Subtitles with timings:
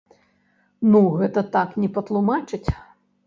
[0.93, 2.65] Ну, гэта так не патлумачыць.